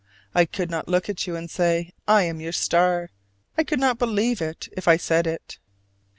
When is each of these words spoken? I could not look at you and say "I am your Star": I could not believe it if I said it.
I 0.33 0.45
could 0.45 0.71
not 0.71 0.87
look 0.87 1.09
at 1.09 1.27
you 1.27 1.35
and 1.35 1.47
say 1.47 1.93
"I 2.07 2.23
am 2.23 2.39
your 2.41 2.53
Star": 2.53 3.11
I 3.55 3.63
could 3.63 3.79
not 3.79 3.99
believe 3.99 4.41
it 4.41 4.67
if 4.75 4.87
I 4.87 4.97
said 4.97 5.27
it. 5.27 5.59